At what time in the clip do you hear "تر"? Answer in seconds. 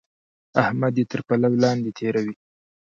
1.11-1.19